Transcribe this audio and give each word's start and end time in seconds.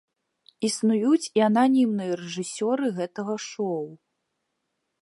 Існуюць 0.69 1.29
і 1.39 1.43
ананімныя 1.49 2.17
рэжысёры 2.23 2.85
гэтага 2.97 3.35
шоў. 3.51 3.85